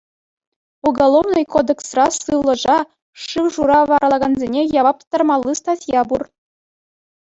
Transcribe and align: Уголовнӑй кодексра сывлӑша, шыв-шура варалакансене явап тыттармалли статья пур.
Уголовнӑй 0.87 1.45
кодексра 1.53 2.07
сывлӑша, 2.23 2.77
шыв-шура 3.23 3.79
варалакансене 3.89 4.61
явап 4.79 4.97
тыттармалли 4.99 5.53
статья 5.61 6.01
пур. 6.07 6.21